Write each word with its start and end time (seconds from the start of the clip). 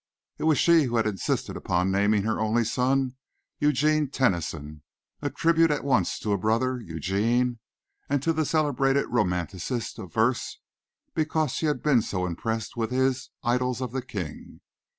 It 0.39 0.45
was 0.45 0.57
she 0.57 0.85
who 0.85 0.95
had 0.95 1.05
insisted 1.05 1.55
upon 1.55 1.91
naming 1.91 2.23
her 2.23 2.39
only 2.39 2.63
son 2.63 3.17
Eugene 3.59 4.09
Tennyson, 4.09 4.81
a 5.21 5.29
tribute 5.29 5.69
at 5.69 5.83
once 5.83 6.17
to 6.21 6.31
a 6.31 6.39
brother 6.39 6.79
Eugene, 6.81 7.59
and 8.09 8.23
to 8.23 8.33
the 8.33 8.43
celebrated 8.43 9.05
romanticist 9.09 9.99
of 9.99 10.11
verse, 10.11 10.57
because 11.13 11.51
she 11.51 11.67
had 11.67 11.83
been 11.83 12.01
so 12.01 12.25
impressed 12.25 12.75
with 12.75 12.89
his 12.89 13.29
"Idylls 13.43 13.79
of 13.79 13.91
the 13.91 14.01
King." 14.01 14.61